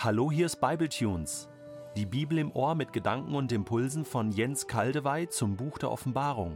Hallo, 0.00 0.30
hier 0.30 0.46
ist 0.46 0.60
Bibletunes. 0.60 1.48
Die 1.96 2.06
Bibel 2.06 2.38
im 2.38 2.52
Ohr 2.52 2.76
mit 2.76 2.92
Gedanken 2.92 3.34
und 3.34 3.50
Impulsen 3.50 4.04
von 4.04 4.30
Jens 4.30 4.68
Kaldewey 4.68 5.28
zum 5.28 5.56
Buch 5.56 5.76
der 5.76 5.90
Offenbarung. 5.90 6.54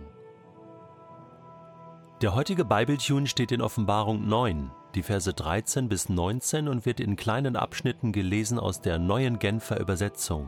Der 2.21 2.37
heutige 2.37 2.65
Bibletune 2.65 3.27
steht 3.27 3.51
in 3.51 3.61
Offenbarung 3.61 4.29
9, 4.29 4.71
die 4.95 5.03
Verse 5.03 5.35
13 5.35 5.89
bis 5.89 6.09
19 6.09 6.69
und 6.69 6.87
wird 6.87 7.01
in 7.01 7.17
kleinen 7.17 7.57
Abschnitten 7.57 8.13
gelesen 8.13 8.61
aus 8.61 8.81
der 8.81 9.01
neuen 9.01 9.41
Genfer 9.41 9.81
Übersetzung. 9.81 10.47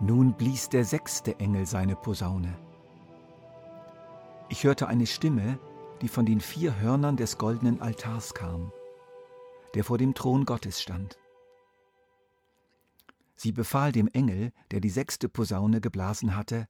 Nun 0.00 0.32
blies 0.32 0.70
der 0.70 0.86
sechste 0.86 1.38
Engel 1.38 1.66
seine 1.66 1.94
Posaune. 1.94 2.56
Ich 4.48 4.64
hörte 4.64 4.88
eine 4.88 5.04
Stimme, 5.04 5.58
die 6.00 6.08
von 6.08 6.24
den 6.24 6.40
vier 6.40 6.80
Hörnern 6.80 7.18
des 7.18 7.36
goldenen 7.36 7.82
Altars 7.82 8.32
kam, 8.32 8.72
der 9.74 9.84
vor 9.84 9.98
dem 9.98 10.14
Thron 10.14 10.46
Gottes 10.46 10.80
stand. 10.80 11.18
Sie 13.40 13.52
befahl 13.52 13.92
dem 13.92 14.08
Engel, 14.08 14.52
der 14.72 14.80
die 14.80 14.90
sechste 14.90 15.28
Posaune 15.28 15.80
geblasen 15.80 16.34
hatte, 16.34 16.66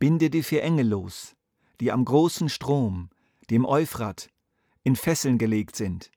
Binde 0.00 0.28
die 0.28 0.42
vier 0.42 0.64
Engel 0.64 0.88
los, 0.88 1.36
die 1.80 1.92
am 1.92 2.04
großen 2.04 2.48
Strom, 2.48 3.10
dem 3.48 3.64
Euphrat, 3.64 4.28
in 4.82 4.96
Fesseln 4.96 5.38
gelegt 5.38 5.76
sind. 5.76 6.10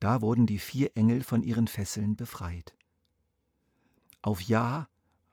Da 0.00 0.20
wurden 0.20 0.44
die 0.44 0.58
vier 0.58 0.94
Engel 0.98 1.22
von 1.22 1.42
ihren 1.42 1.66
Fesseln 1.66 2.14
befreit. 2.14 2.76
Auf 4.20 4.42
Jahr, 4.42 4.90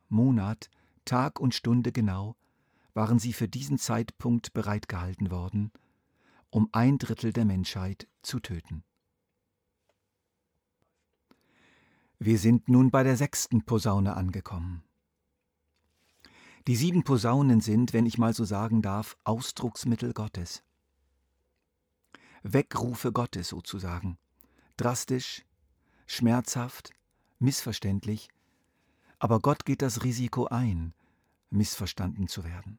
Monat, 0.07 0.69
Tag 1.03 1.41
und 1.41 1.53
Stunde 1.53 1.91
genau 1.91 2.37
waren 2.93 3.19
sie 3.19 3.33
für 3.33 3.49
diesen 3.49 3.77
Zeitpunkt 3.77 4.53
bereitgehalten 4.53 5.29
worden, 5.29 5.73
um 6.51 6.69
ein 6.71 6.99
Drittel 6.99 7.33
der 7.33 7.43
Menschheit 7.43 8.07
zu 8.21 8.39
töten. 8.39 8.85
Wir 12.23 12.37
sind 12.37 12.69
nun 12.69 12.91
bei 12.91 13.01
der 13.01 13.17
sechsten 13.17 13.63
Posaune 13.63 14.15
angekommen. 14.15 14.83
Die 16.67 16.75
sieben 16.75 17.03
Posaunen 17.03 17.61
sind, 17.61 17.93
wenn 17.93 18.05
ich 18.05 18.19
mal 18.19 18.35
so 18.35 18.45
sagen 18.45 18.83
darf, 18.83 19.17
Ausdrucksmittel 19.23 20.13
Gottes. 20.13 20.63
Wegrufe 22.43 23.11
Gottes 23.11 23.47
sozusagen. 23.47 24.19
Drastisch, 24.77 25.43
schmerzhaft, 26.05 26.91
missverständlich, 27.39 28.29
aber 29.17 29.39
Gott 29.39 29.65
geht 29.65 29.81
das 29.81 30.03
Risiko 30.03 30.45
ein, 30.45 30.93
missverstanden 31.49 32.27
zu 32.27 32.43
werden. 32.43 32.77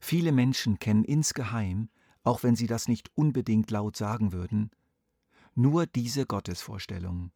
Viele 0.00 0.32
Menschen 0.32 0.80
kennen 0.80 1.04
insgeheim, 1.04 1.88
auch 2.24 2.42
wenn 2.42 2.56
sie 2.56 2.66
das 2.66 2.88
nicht 2.88 3.16
unbedingt 3.16 3.70
laut 3.70 3.96
sagen 3.96 4.32
würden, 4.32 4.72
nur 5.56 5.86
diese 5.86 6.26
Gottesvorstellung. 6.26 7.32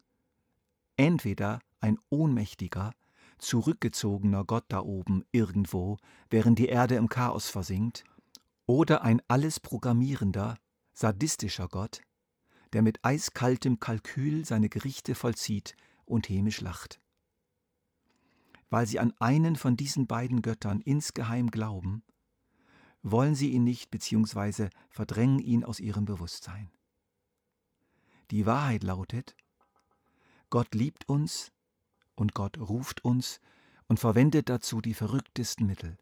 Entweder 0.95 1.59
ein 1.79 1.97
ohnmächtiger, 2.09 2.93
zurückgezogener 3.39 4.45
Gott 4.45 4.65
da 4.69 4.81
oben 4.81 5.25
irgendwo, 5.31 5.97
während 6.29 6.59
die 6.59 6.67
Erde 6.67 6.95
im 6.95 7.09
Chaos 7.09 7.49
versinkt, 7.49 8.03
oder 8.67 9.01
ein 9.01 9.21
alles 9.27 9.59
programmierender, 9.59 10.57
sadistischer 10.93 11.67
Gott, 11.67 12.01
der 12.73 12.83
mit 12.83 13.03
eiskaltem 13.03 13.79
Kalkül 13.79 14.45
seine 14.45 14.69
Gerichte 14.69 15.15
vollzieht 15.15 15.75
und 16.05 16.29
hämisch 16.29 16.61
lacht. 16.61 17.01
Weil 18.69 18.85
sie 18.85 18.99
an 18.99 19.13
einen 19.19 19.55
von 19.55 19.75
diesen 19.75 20.07
beiden 20.07 20.41
Göttern 20.41 20.79
insgeheim 20.79 21.49
glauben, 21.49 22.03
wollen 23.01 23.33
sie 23.33 23.49
ihn 23.49 23.63
nicht 23.63 23.89
bzw. 23.89 24.69
verdrängen 24.89 25.39
ihn 25.39 25.63
aus 25.65 25.79
ihrem 25.79 26.05
Bewusstsein. 26.05 26.69
Die 28.31 28.45
Wahrheit 28.45 28.83
lautet, 28.83 29.35
Gott 30.49 30.73
liebt 30.73 31.07
uns 31.09 31.51
und 32.15 32.33
Gott 32.33 32.57
ruft 32.57 33.03
uns 33.03 33.41
und 33.87 33.99
verwendet 33.99 34.47
dazu 34.47 34.79
die 34.79 34.93
verrücktesten 34.93 35.67
Mittel. 35.67 35.97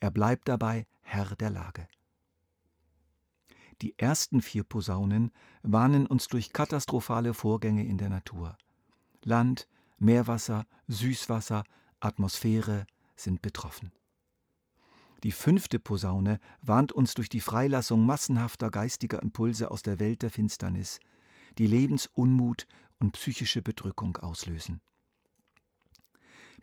Er 0.00 0.10
bleibt 0.10 0.48
dabei 0.48 0.86
Herr 1.00 1.36
der 1.36 1.50
Lage. 1.50 1.86
Die 3.82 3.96
ersten 3.98 4.42
vier 4.42 4.64
Posaunen 4.64 5.30
warnen 5.62 6.08
uns 6.08 6.26
durch 6.26 6.52
katastrophale 6.52 7.34
Vorgänge 7.34 7.86
in 7.86 7.98
der 7.98 8.08
Natur. 8.08 8.58
Land, 9.22 9.68
Meerwasser, 9.98 10.66
Süßwasser, 10.88 11.62
Atmosphäre 12.00 12.84
sind 13.14 13.42
betroffen. 13.42 13.92
Die 15.22 15.32
fünfte 15.32 15.78
Posaune 15.78 16.40
warnt 16.62 16.92
uns 16.92 17.14
durch 17.14 17.28
die 17.28 17.40
Freilassung 17.40 18.06
massenhafter 18.06 18.70
geistiger 18.70 19.22
Impulse 19.22 19.70
aus 19.70 19.82
der 19.82 19.98
Welt 20.00 20.22
der 20.22 20.30
Finsternis, 20.30 21.00
die 21.58 21.66
Lebensunmut 21.66 22.66
und 22.98 23.12
psychische 23.12 23.62
Bedrückung 23.62 24.16
auslösen. 24.16 24.80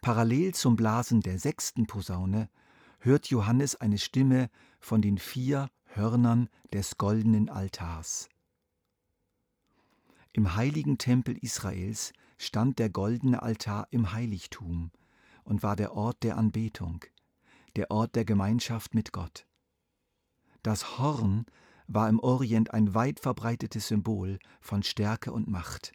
Parallel 0.01 0.53
zum 0.53 0.75
Blasen 0.75 1.21
der 1.21 1.39
sechsten 1.39 1.87
Posaune 1.87 2.49
hört 2.99 3.27
Johannes 3.27 3.75
eine 3.75 3.97
Stimme 3.97 4.49
von 4.79 5.01
den 5.01 5.17
vier 5.17 5.69
Hörnern 5.85 6.49
des 6.73 6.97
goldenen 6.97 7.49
Altars. 7.49 8.29
Im 10.33 10.55
heiligen 10.55 10.97
Tempel 10.97 11.37
Israels 11.37 12.11
stand 12.37 12.79
der 12.79 12.89
goldene 12.89 13.41
Altar 13.41 13.87
im 13.91 14.11
Heiligtum 14.11 14.91
und 15.43 15.63
war 15.63 15.75
der 15.75 15.93
Ort 15.93 16.23
der 16.23 16.37
Anbetung, 16.37 17.05
der 17.75 17.91
Ort 17.91 18.15
der 18.15 18.25
Gemeinschaft 18.25 18.93
mit 18.93 19.13
Gott. 19.13 19.47
Das 20.61 20.97
Horn 20.97 21.45
war 21.87 22.09
im 22.09 22.19
Orient 22.19 22.73
ein 22.73 22.93
weit 22.93 23.19
verbreitetes 23.19 23.87
Symbol 23.87 24.39
von 24.61 24.83
Stärke 24.83 25.31
und 25.31 25.47
Macht. 25.47 25.91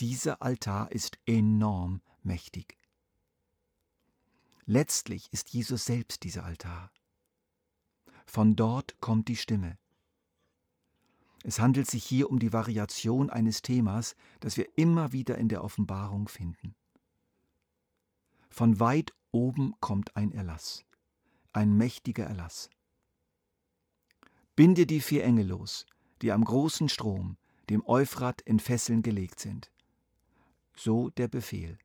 Dieser 0.00 0.42
Altar 0.42 0.90
ist 0.90 1.18
enorm 1.26 2.00
mächtig. 2.22 2.76
Letztlich 4.66 5.32
ist 5.32 5.50
Jesus 5.50 5.84
selbst 5.84 6.24
dieser 6.24 6.44
Altar. 6.44 6.90
Von 8.26 8.56
dort 8.56 9.00
kommt 9.00 9.28
die 9.28 9.36
Stimme. 9.36 9.78
Es 11.44 11.60
handelt 11.60 11.88
sich 11.88 12.02
hier 12.04 12.30
um 12.30 12.38
die 12.38 12.54
Variation 12.54 13.28
eines 13.28 13.60
Themas, 13.60 14.16
das 14.40 14.56
wir 14.56 14.66
immer 14.76 15.12
wieder 15.12 15.36
in 15.36 15.48
der 15.48 15.62
Offenbarung 15.62 16.26
finden. 16.28 16.74
Von 18.48 18.80
weit 18.80 19.12
oben 19.30 19.74
kommt 19.80 20.16
ein 20.16 20.32
Erlass, 20.32 20.86
ein 21.52 21.76
mächtiger 21.76 22.24
Erlass. 22.24 22.70
Binde 24.56 24.86
die 24.86 25.00
vier 25.00 25.24
Engel 25.24 25.48
los, 25.48 25.84
die 26.22 26.30
am 26.30 26.44
großen 26.44 26.88
Strom, 26.88 27.36
dem 27.70 27.84
Euphrat, 27.86 28.40
in 28.42 28.60
Fesseln 28.60 29.02
gelegt 29.02 29.40
sind. 29.40 29.72
So 30.76 31.10
der 31.10 31.26
Befehl. 31.26 31.76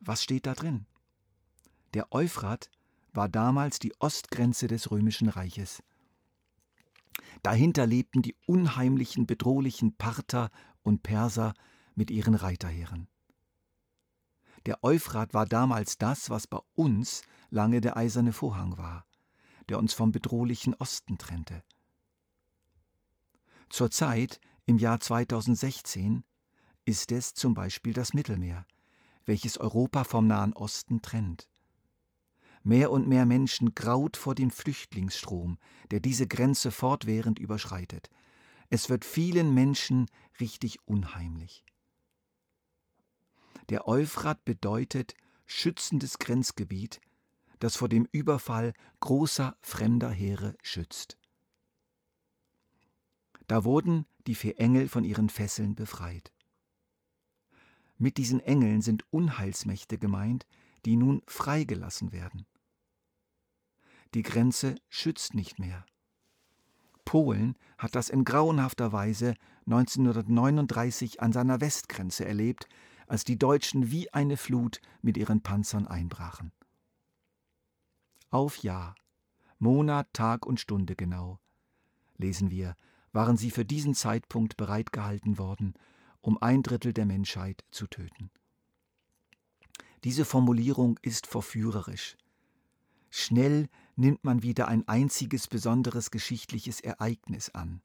Was 0.00 0.22
steht 0.22 0.44
da 0.44 0.52
drin? 0.52 0.84
Der 1.94 2.12
Euphrat 2.12 2.70
war 3.14 3.26
damals 3.26 3.78
die 3.78 3.98
Ostgrenze 4.00 4.66
des 4.66 4.90
römischen 4.90 5.30
Reiches. 5.30 5.82
Dahinter 7.42 7.86
lebten 7.86 8.20
die 8.20 8.36
unheimlichen, 8.46 9.26
bedrohlichen 9.26 9.96
Parther 9.96 10.50
und 10.82 11.02
Perser 11.02 11.54
mit 11.94 12.10
ihren 12.10 12.34
Reiterheeren. 12.34 13.08
Der 14.66 14.84
Euphrat 14.84 15.32
war 15.32 15.46
damals 15.46 15.96
das, 15.96 16.28
was 16.28 16.46
bei 16.46 16.60
uns 16.74 17.22
lange 17.48 17.80
der 17.80 17.96
eiserne 17.96 18.34
Vorhang 18.34 18.76
war 18.76 19.06
der 19.68 19.78
uns 19.78 19.92
vom 19.92 20.12
bedrohlichen 20.12 20.74
Osten 20.74 21.18
trennte. 21.18 21.62
Zurzeit, 23.68 24.40
im 24.66 24.78
Jahr 24.78 25.00
2016, 25.00 26.24
ist 26.84 27.12
es 27.12 27.34
zum 27.34 27.54
Beispiel 27.54 27.92
das 27.92 28.14
Mittelmeer, 28.14 28.66
welches 29.24 29.58
Europa 29.58 30.04
vom 30.04 30.26
Nahen 30.26 30.52
Osten 30.52 31.02
trennt. 31.02 31.48
Mehr 32.62 32.90
und 32.90 33.08
mehr 33.08 33.26
Menschen 33.26 33.74
graut 33.74 34.16
vor 34.16 34.34
dem 34.34 34.50
Flüchtlingsstrom, 34.50 35.58
der 35.90 36.00
diese 36.00 36.26
Grenze 36.26 36.70
fortwährend 36.70 37.38
überschreitet. 37.38 38.10
Es 38.70 38.88
wird 38.88 39.04
vielen 39.04 39.52
Menschen 39.52 40.06
richtig 40.40 40.78
unheimlich. 40.86 41.64
Der 43.68 43.86
Euphrat 43.86 44.44
bedeutet 44.44 45.14
schützendes 45.46 46.18
Grenzgebiet 46.18 47.00
das 47.64 47.76
vor 47.76 47.88
dem 47.88 48.06
Überfall 48.12 48.74
großer 49.00 49.56
fremder 49.62 50.10
Heere 50.10 50.54
schützt. 50.62 51.16
Da 53.46 53.64
wurden 53.64 54.04
die 54.26 54.34
vier 54.34 54.60
Engel 54.60 54.86
von 54.86 55.02
ihren 55.02 55.30
Fesseln 55.30 55.74
befreit. 55.74 56.34
Mit 57.96 58.18
diesen 58.18 58.40
Engeln 58.40 58.82
sind 58.82 59.10
Unheilsmächte 59.10 59.96
gemeint, 59.96 60.46
die 60.84 60.96
nun 60.96 61.22
freigelassen 61.26 62.12
werden. 62.12 62.44
Die 64.12 64.22
Grenze 64.22 64.74
schützt 64.90 65.32
nicht 65.32 65.58
mehr. 65.58 65.86
Polen 67.06 67.56
hat 67.78 67.94
das 67.94 68.10
in 68.10 68.26
grauenhafter 68.26 68.92
Weise 68.92 69.36
1939 69.64 71.22
an 71.22 71.32
seiner 71.32 71.62
Westgrenze 71.62 72.26
erlebt, 72.26 72.68
als 73.06 73.24
die 73.24 73.38
Deutschen 73.38 73.90
wie 73.90 74.12
eine 74.12 74.36
Flut 74.36 74.82
mit 75.00 75.16
ihren 75.16 75.42
Panzern 75.42 75.86
einbrachen 75.86 76.52
auf 78.34 78.58
Jahr, 78.58 78.96
Monat, 79.60 80.12
Tag 80.12 80.44
und 80.44 80.58
Stunde 80.58 80.96
genau, 80.96 81.38
lesen 82.16 82.50
wir, 82.50 82.74
waren 83.12 83.36
sie 83.36 83.52
für 83.52 83.64
diesen 83.64 83.94
Zeitpunkt 83.94 84.56
bereitgehalten 84.56 85.38
worden, 85.38 85.74
um 86.20 86.42
ein 86.42 86.64
Drittel 86.64 86.92
der 86.92 87.06
Menschheit 87.06 87.64
zu 87.70 87.86
töten. 87.86 88.32
Diese 90.02 90.24
Formulierung 90.24 90.98
ist 91.00 91.28
verführerisch. 91.28 92.16
Schnell 93.08 93.68
nimmt 93.94 94.24
man 94.24 94.42
wieder 94.42 94.66
ein 94.66 94.86
einziges 94.88 95.46
besonderes 95.46 96.10
geschichtliches 96.10 96.80
Ereignis 96.80 97.50
an. 97.50 97.82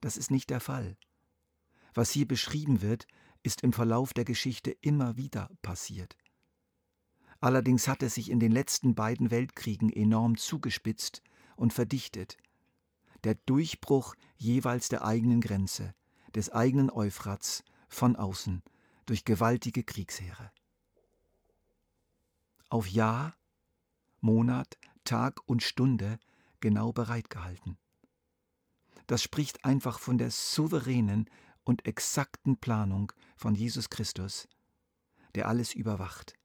Das 0.00 0.16
ist 0.16 0.30
nicht 0.30 0.48
der 0.48 0.60
Fall. 0.60 0.96
Was 1.92 2.10
hier 2.10 2.26
beschrieben 2.26 2.80
wird, 2.80 3.06
ist 3.42 3.60
im 3.60 3.74
Verlauf 3.74 4.14
der 4.14 4.24
Geschichte 4.24 4.70
immer 4.80 5.18
wieder 5.18 5.50
passiert. 5.60 6.16
Allerdings 7.40 7.88
hat 7.88 8.02
es 8.02 8.14
sich 8.14 8.30
in 8.30 8.38
den 8.38 8.52
letzten 8.52 8.94
beiden 8.94 9.30
Weltkriegen 9.30 9.90
enorm 9.90 10.36
zugespitzt 10.36 11.22
und 11.56 11.72
verdichtet. 11.72 12.36
Der 13.24 13.34
Durchbruch 13.34 14.14
jeweils 14.36 14.88
der 14.88 15.04
eigenen 15.04 15.40
Grenze, 15.40 15.94
des 16.34 16.50
eigenen 16.50 16.90
Euphrats 16.90 17.64
von 17.88 18.16
außen 18.16 18.62
durch 19.06 19.24
gewaltige 19.24 19.82
Kriegsheere. 19.82 20.52
Auf 22.68 22.86
Jahr, 22.86 23.34
Monat, 24.20 24.78
Tag 25.04 25.40
und 25.46 25.62
Stunde 25.62 26.18
genau 26.60 26.92
bereitgehalten. 26.92 27.78
Das 29.06 29.22
spricht 29.22 29.64
einfach 29.64 29.98
von 29.98 30.18
der 30.18 30.30
souveränen 30.30 31.28
und 31.64 31.86
exakten 31.86 32.58
Planung 32.58 33.12
von 33.34 33.54
Jesus 33.54 33.90
Christus, 33.90 34.46
der 35.34 35.48
alles 35.48 35.74
überwacht. 35.74 36.39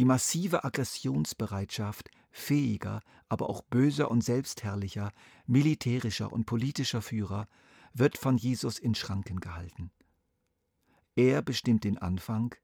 Die 0.00 0.06
massive 0.06 0.64
Aggressionsbereitschaft 0.64 2.10
fähiger, 2.30 3.02
aber 3.28 3.50
auch 3.50 3.60
böser 3.60 4.10
und 4.10 4.24
selbstherrlicher, 4.24 5.12
militärischer 5.46 6.32
und 6.32 6.46
politischer 6.46 7.02
Führer 7.02 7.46
wird 7.92 8.16
von 8.16 8.38
Jesus 8.38 8.78
in 8.78 8.94
Schranken 8.94 9.40
gehalten. 9.40 9.90
Er 11.16 11.42
bestimmt 11.42 11.84
den 11.84 11.98
Anfang 11.98 12.54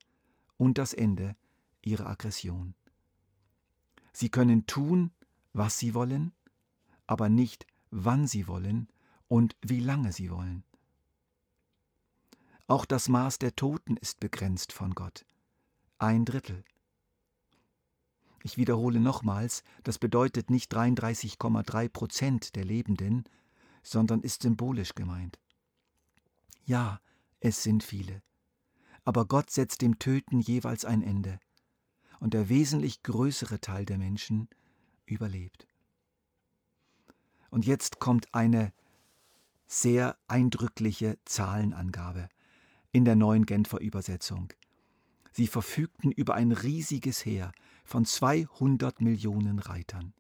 und 0.57 0.79
das 0.79 0.95
Ende 0.95 1.37
ihrer 1.83 2.07
Aggression. 2.07 2.75
Sie 4.15 4.31
können 4.31 4.67
tun, 4.67 5.11
was 5.53 5.79
sie 5.79 5.93
wollen, 5.93 6.33
aber 7.07 7.29
nicht, 7.29 7.67
wann 7.91 8.27
sie 8.27 8.49
wollen 8.49 8.89
und 9.29 9.59
wie 9.61 9.81
lange 9.81 10.11
sie 10.13 10.31
wollen. 10.31 10.65
Auch 12.67 12.87
das 12.87 13.11
Maß 13.11 13.39
der 13.41 13.55
Toten 13.55 13.99
ist 13.99 14.21
begrenzt 14.21 14.73
von 14.73 14.95
Gott. 14.95 15.27
Ein 15.99 16.25
Drittel. 16.25 16.65
Ich 18.47 18.57
wiederhole 18.57 19.01
nochmals, 19.01 19.65
das 19.83 19.99
bedeutet 19.99 20.51
nicht 20.51 20.73
33,3 20.73 21.89
Prozent 21.89 22.55
der 22.55 22.65
Lebenden, 22.65 23.25
sondern 23.83 24.21
ist 24.21 24.43
symbolisch 24.43 24.95
gemeint. 24.95 25.41
Ja, 26.65 27.01
es 27.41 27.65
sind 27.65 27.83
viele. 27.83 28.23
Aber 29.05 29.27
Gott 29.27 29.51
setzt 29.51 29.83
dem 29.83 29.99
Töten 29.99 30.39
jeweils 30.39 30.85
ein 30.85 31.03
Ende. 31.03 31.41
Und 32.21 32.35
der 32.35 32.49
wesentlich 32.49 33.03
größere 33.03 33.61
Teil 33.61 33.85
der 33.85 33.99
Menschen 33.99 34.49
überlebt. 35.07 35.67
Und 37.51 37.67
jetzt 37.67 37.99
kommt 37.99 38.33
eine 38.33 38.73
sehr 39.67 40.17
eindrückliche 40.29 41.19
Zahlenangabe 41.25 42.29
in 42.93 43.05
der 43.05 43.17
neuen 43.17 43.45
Genfer 43.45 43.81
Übersetzung. 43.81 44.53
Sie 45.37 45.49
verfügten 45.49 46.13
über 46.13 46.35
ein 46.35 46.51
riesiges 46.51 47.23
Heer 47.27 47.53
von 47.85 48.07
200 48.07 49.03
Millionen 49.03 49.59
Reitern. 49.59 50.15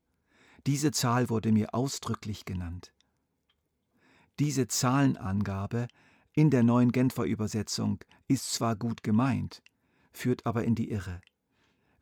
Diese 0.67 0.91
Zahl 0.91 1.31
wurde 1.31 1.53
mir 1.53 1.73
ausdrücklich 1.73 2.45
genannt. 2.45 2.93
Diese 4.39 4.69
Zahlenangabe 4.69 5.89
in 6.35 6.51
der 6.51 6.63
neuen 6.63 6.93
Genfer 6.93 7.25
Übersetzung 7.25 8.05
ist 8.29 8.53
zwar 8.53 8.77
gut 8.77 9.03
gemeint, 9.03 9.63
führt 10.13 10.45
aber 10.45 10.65
in 10.65 10.75
die 10.75 10.91
Irre, 10.91 11.23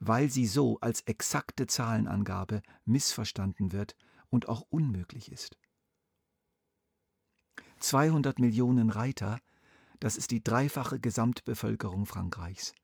weil 0.01 0.29
sie 0.29 0.49
so 0.49 0.81
als 0.81 1.03
exakte 1.03 1.69
Zahlenangabe 1.69 2.63
missverstanden 2.85 3.71
wird 3.71 3.95
und 4.29 4.49
auch 4.49 4.63
unmöglich 4.71 5.31
ist. 5.31 5.57
200 7.79 8.41
Millionen 8.41 8.91
Reiter, 8.91 9.39
das 10.01 10.17
ist 10.17 10.33
die 10.33 10.43
dreifache 10.43 10.99
Gesamtbevölkerung 10.99 12.07
Frankreichs. 12.07 12.75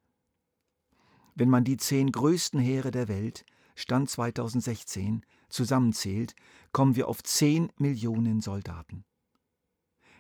Wenn 1.41 1.49
man 1.49 1.65
die 1.65 1.79
zehn 1.79 2.13
größten 2.13 2.61
Heere 2.61 2.91
der 2.91 3.09
Welt, 3.09 3.47
Stand 3.75 4.11
2016, 4.11 5.25
zusammenzählt, 5.49 6.35
kommen 6.71 6.97
wir 6.97 7.09
auf 7.09 7.23
10 7.23 7.73
Millionen 7.79 8.43
Soldaten. 8.43 9.07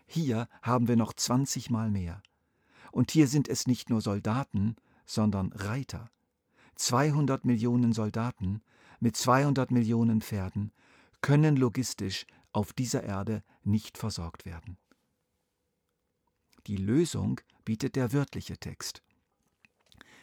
Hier 0.06 0.48
haben 0.62 0.88
wir 0.88 0.96
noch 0.96 1.12
20 1.12 1.68
Mal 1.68 1.90
mehr. 1.90 2.22
Und 2.90 3.10
hier 3.10 3.28
sind 3.28 3.48
es 3.48 3.66
nicht 3.66 3.90
nur 3.90 4.00
Soldaten, 4.00 4.76
sondern 5.04 5.52
Reiter. 5.52 6.10
200 6.76 7.44
Millionen 7.44 7.92
Soldaten 7.92 8.62
mit 8.98 9.14
200 9.14 9.70
Millionen 9.70 10.22
Pferden 10.22 10.72
können 11.20 11.54
logistisch 11.56 12.24
auf 12.52 12.72
dieser 12.72 13.02
Erde 13.02 13.44
nicht 13.62 13.98
versorgt 13.98 14.46
werden. 14.46 14.78
Die 16.66 16.78
Lösung 16.78 17.42
bietet 17.66 17.94
der 17.94 18.14
wörtliche 18.14 18.56
Text. 18.56 19.02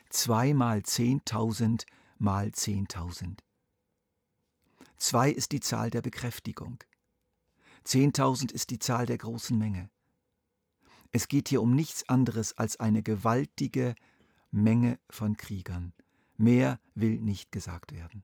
2 0.09 0.53
mal 0.53 0.79
10.000 0.79 1.85
mal 2.17 2.47
10.000. 2.47 3.37
2 4.97 5.31
ist 5.31 5.51
die 5.51 5.59
Zahl 5.59 5.89
der 5.89 6.01
Bekräftigung. 6.01 6.83
10.000 7.85 8.51
ist 8.51 8.69
die 8.69 8.79
Zahl 8.79 9.05
der 9.05 9.17
großen 9.17 9.57
Menge. 9.57 9.89
Es 11.11 11.27
geht 11.27 11.49
hier 11.49 11.61
um 11.61 11.73
nichts 11.73 12.07
anderes 12.09 12.57
als 12.57 12.79
eine 12.79 13.03
gewaltige 13.03 13.95
Menge 14.51 14.99
von 15.09 15.37
Kriegern. 15.37 15.93
Mehr 16.37 16.79
will 16.95 17.19
nicht 17.19 17.51
gesagt 17.51 17.93
werden. 17.93 18.23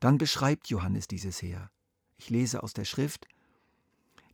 Dann 0.00 0.18
beschreibt 0.18 0.68
Johannes 0.68 1.08
dieses 1.08 1.40
Heer. 1.42 1.70
Ich 2.16 2.30
lese 2.30 2.62
aus 2.62 2.74
der 2.74 2.84
Schrift, 2.84 3.26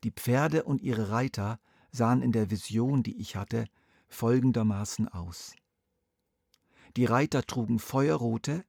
die 0.04 0.10
Pferde 0.10 0.64
und 0.64 0.82
ihre 0.82 1.10
Reiter 1.10 1.60
sahen 1.92 2.22
in 2.22 2.32
der 2.32 2.50
Vision, 2.50 3.02
die 3.02 3.20
ich 3.20 3.36
hatte, 3.36 3.66
folgendermaßen 4.10 5.08
aus. 5.08 5.55
Die 6.96 7.05
Reiter 7.05 7.46
trugen 7.46 7.79
feuerrote, 7.79 8.64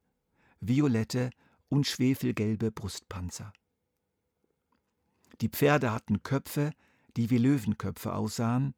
violette 0.60 1.30
und 1.68 1.86
schwefelgelbe 1.86 2.70
Brustpanzer. 2.70 3.52
Die 5.40 5.48
Pferde 5.48 5.92
hatten 5.92 6.22
Köpfe, 6.22 6.72
die 7.16 7.30
wie 7.30 7.38
Löwenköpfe 7.38 8.14
aussahen, 8.14 8.74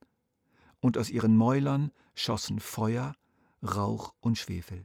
und 0.81 0.99
aus 0.99 1.11
ihren 1.11 1.37
Mäulern 1.37 1.93
schossen 2.15 2.61
Feuer, 2.61 3.15
Rauch 3.63 4.15
und 4.21 4.39
Schwefel. 4.39 4.85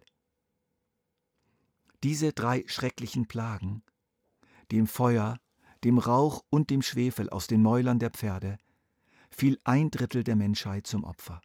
Diese 2.03 2.31
drei 2.31 2.63
schrecklichen 2.67 3.27
Plagen, 3.27 3.83
dem 4.71 4.88
Feuer, 4.88 5.39
dem 5.83 5.98
Rauch 5.98 6.43
und 6.50 6.69
dem 6.69 6.81
Schwefel 6.81 7.29
aus 7.29 7.48
den 7.48 7.62
Mäulern 7.62 8.00
der 8.00 8.12
Pferde, 8.12 8.57
fiel 9.29 9.59
ein 9.63 9.91
Drittel 9.91 10.24
der 10.24 10.36
Menschheit 10.36 10.88
zum 10.88 11.03
Opfer. 11.03 11.41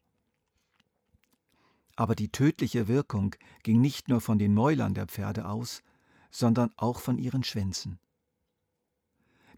Aber 1.97 2.15
die 2.15 2.31
tödliche 2.31 2.89
Wirkung 2.89 3.37
ging 3.63 3.81
nicht 3.81 4.09
nur 4.09 4.21
von 4.21 4.39
den 4.39 4.55
Mäulern 4.55 4.95
der 4.95 5.07
Pferde 5.07 5.47
aus, 5.47 5.83
sondern 6.31 6.73
auch 6.77 7.01
von 7.01 7.19
ihren 7.19 7.45
Schwänzen. 7.45 8.01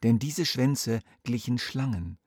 Denn 0.02 0.18
diese 0.18 0.44
Schwänze 0.44 1.00
glichen 1.24 1.58
Schlangen 1.58 2.18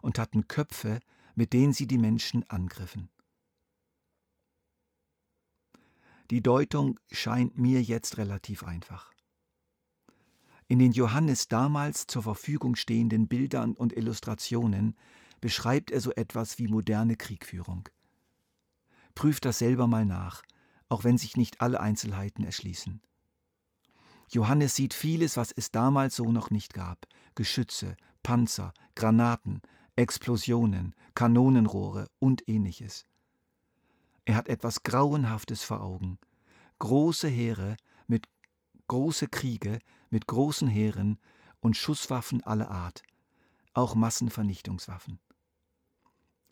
und 0.00 0.18
hatten 0.18 0.48
Köpfe, 0.48 1.00
mit 1.34 1.52
denen 1.52 1.74
sie 1.74 1.86
die 1.86 1.98
Menschen 1.98 2.48
angriffen. 2.48 3.10
Die 6.30 6.42
Deutung 6.42 6.98
scheint 7.10 7.58
mir 7.58 7.82
jetzt 7.82 8.16
relativ 8.16 8.62
einfach. 8.62 9.12
In 10.68 10.78
den 10.78 10.92
Johannes 10.92 11.48
damals 11.48 12.06
zur 12.06 12.22
Verfügung 12.22 12.76
stehenden 12.76 13.26
Bildern 13.26 13.74
und 13.74 13.92
Illustrationen 13.92 14.96
beschreibt 15.40 15.90
er 15.90 16.00
so 16.00 16.12
etwas 16.12 16.58
wie 16.58 16.68
moderne 16.68 17.16
Kriegführung. 17.16 17.88
Prüft 19.14 19.44
das 19.44 19.58
selber 19.58 19.86
mal 19.86 20.04
nach, 20.04 20.42
auch 20.88 21.04
wenn 21.04 21.18
sich 21.18 21.36
nicht 21.36 21.60
alle 21.60 21.80
Einzelheiten 21.80 22.44
erschließen. 22.44 23.00
Johannes 24.28 24.76
sieht 24.76 24.94
vieles, 24.94 25.36
was 25.36 25.52
es 25.52 25.70
damals 25.70 26.16
so 26.16 26.30
noch 26.30 26.50
nicht 26.50 26.74
gab: 26.74 27.06
Geschütze, 27.34 27.96
Panzer, 28.22 28.72
Granaten, 28.94 29.60
Explosionen, 29.96 30.94
Kanonenrohre 31.14 32.08
und 32.18 32.48
ähnliches. 32.48 33.06
Er 34.24 34.36
hat 34.36 34.48
etwas 34.48 34.82
Grauenhaftes 34.82 35.62
vor 35.62 35.82
Augen. 35.82 36.18
Große 36.78 37.28
Heere 37.28 37.76
mit 38.06 38.28
große 38.90 39.28
Kriege 39.28 39.78
mit 40.10 40.26
großen 40.26 40.66
Heeren 40.66 41.18
und 41.60 41.76
Schusswaffen 41.76 42.42
aller 42.42 42.70
Art, 42.70 43.02
auch 43.72 43.94
Massenvernichtungswaffen. 43.94 45.20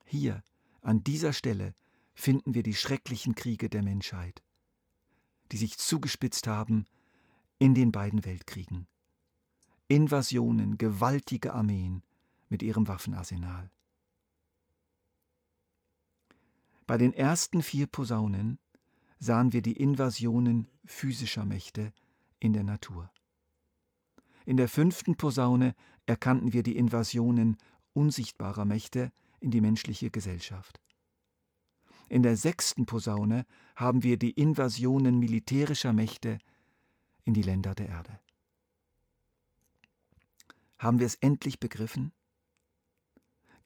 Hier, 0.05 0.43
an 0.81 1.03
dieser 1.03 1.33
Stelle, 1.33 1.75
finden 2.19 2.53
wir 2.53 2.65
die 2.65 2.75
schrecklichen 2.75 3.37
Kriege 3.37 3.71
der 3.71 3.85
Menschheit, 3.85 4.43
die 5.53 5.57
sich 5.57 5.79
zugespitzt 5.79 6.49
haben 6.49 6.85
in 7.61 7.77
den 7.77 7.93
beiden 7.93 8.25
Weltkriegen. 8.25 8.89
Invasionen, 9.87 10.79
gewaltige 10.79 11.55
Armeen 11.55 12.03
mit 12.49 12.65
ihrem 12.65 12.89
Waffenarsenal. 12.89 13.71
Bei 16.89 16.99
den 16.99 17.13
ersten 17.13 17.63
vier 17.63 17.87
Posaunen 17.87 18.59
sahen 19.21 19.53
wir 19.53 19.63
die 19.63 19.77
Invasionen 19.77 20.67
physischer 20.85 21.45
Mächte 21.45 21.93
in 22.41 22.53
der 22.53 22.65
Natur. 22.65 23.13
In 24.45 24.57
der 24.57 24.69
fünften 24.69 25.17
Posaune 25.17 25.77
erkannten 26.07 26.53
wir 26.53 26.65
die 26.65 26.77
Invasionen 26.77 27.59
unsichtbarer 27.93 28.65
Mächte 28.65 29.13
in 29.39 29.53
die 29.53 29.61
menschliche 29.61 30.11
Gesellschaft. 30.11 30.81
In 32.09 32.23
der 32.23 32.37
sechsten 32.37 32.87
Posaune 32.87 33.45
haben 33.77 34.03
wir 34.03 34.19
die 34.19 34.31
Invasionen 34.31 35.19
militärischer 35.19 35.93
Mächte 35.93 36.38
in 37.25 37.35
die 37.35 37.43
Länder 37.43 37.75
der 37.75 37.88
Erde. 37.88 38.19
Haben 40.79 41.00
wir 41.00 41.07
es 41.07 41.17
endlich 41.17 41.61
begriffen? 41.61 42.12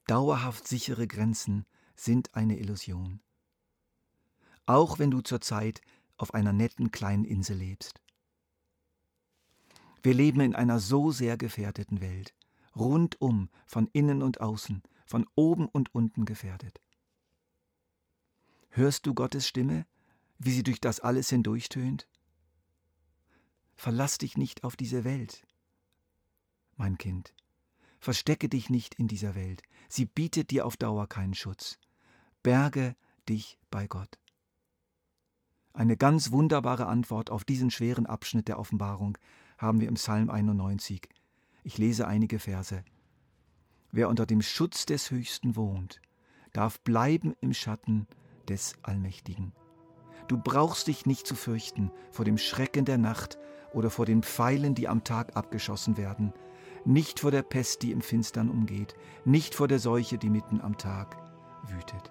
Dauerhaft 0.07 0.67
sichere 0.67 1.07
Grenzen 1.07 1.67
sind 1.95 2.35
eine 2.35 2.59
Illusion. 2.59 3.21
Auch 4.67 4.99
wenn 4.99 5.11
du 5.11 5.21
zurzeit 5.21 5.81
auf 6.17 6.35
einer 6.35 6.53
netten 6.53 6.91
kleinen 6.91 7.25
Insel 7.25 7.57
lebst. 7.57 8.01
Wir 10.03 10.15
leben 10.15 10.41
in 10.41 10.57
einer 10.57 10.81
so 10.81 11.13
sehr 11.13 11.37
gefährdeten 11.37 12.01
Welt, 12.01 12.35
rundum, 12.75 13.51
von 13.67 13.89
innen 13.93 14.23
und 14.23 14.41
außen, 14.41 14.83
von 15.05 15.27
oben 15.37 15.69
und 15.69 15.95
unten 15.95 16.25
gefährdet. 16.25 16.81
Hörst 18.75 19.05
du 19.07 19.13
Gottes 19.13 19.47
Stimme, 19.47 19.85
wie 20.39 20.51
sie 20.51 20.63
durch 20.63 20.81
das 20.81 20.99
alles 20.99 21.29
hindurchtönt? 21.29 22.09
Verlass 23.75 24.17
dich 24.17 24.39
nicht 24.39 24.65
auf 24.65 24.77
diese 24.77 25.05
Welt, 25.05 25.47
mein 26.77 26.97
Kind. 26.97 27.35
Verstecke 28.01 28.49
dich 28.49 28.71
nicht 28.71 28.95
in 28.95 29.09
dieser 29.09 29.35
Welt. 29.35 29.63
Sie 29.91 30.07
bietet 30.07 30.51
dir 30.51 30.65
auf 30.65 30.79
Dauer 30.79 31.07
keinen 31.07 31.35
Schutz. 31.35 31.79
Berge 32.43 32.97
dich 33.29 33.59
bei 33.71 33.87
Gott. 33.87 34.19
Eine 35.75 35.99
ganz 35.99 36.33
wunderbare 36.33 36.87
Antwort 36.87 37.29
auf 37.29 37.45
diesen 37.45 37.71
schweren 37.71 38.07
Abschnitt 38.07 38.49
der 38.49 38.59
Offenbarung 38.59 39.19
haben 39.59 39.81
wir 39.81 39.89
im 39.89 39.95
Psalm 39.95 40.31
91. 40.31 41.11
Ich 41.63 41.77
lese 41.77 42.09
einige 42.09 42.39
Verse. 42.39 42.83
Wer 43.91 44.09
unter 44.09 44.25
dem 44.25 44.41
Schutz 44.41 44.87
des 44.87 45.11
Höchsten 45.11 45.57
wohnt, 45.57 46.01
darf 46.55 46.81
bleiben 46.81 47.35
im 47.43 47.53
Schatten 47.53 48.07
des 48.49 48.75
Allmächtigen. 48.83 49.53
Du 50.29 50.39
brauchst 50.39 50.87
dich 50.87 51.07
nicht 51.07 51.27
zu 51.27 51.35
fürchten 51.35 51.91
vor 52.11 52.25
dem 52.25 52.39
Schrecken 52.39 52.85
der 52.85 52.99
Nacht 52.99 53.39
oder 53.73 53.91
vor 53.91 54.07
den 54.07 54.23
Pfeilen, 54.23 54.75
die 54.75 54.89
am 54.89 55.05
Tag 55.05 55.37
abgeschossen 55.37 55.97
werden, 55.97 56.33
nicht 56.85 57.21
vor 57.21 57.31
der 57.31 57.43
Pest, 57.43 57.83
die 57.83 57.93
im 57.93 58.01
Finstern 58.01 58.51
umgeht, 58.51 58.95
nicht 59.25 59.55
vor 59.55 59.69
der 59.69 59.79
Seuche, 59.79 60.19
die 60.19 60.31
mitten 60.31 60.61
am 60.61 60.77
Tag 60.79 61.17
wütet. 61.69 62.11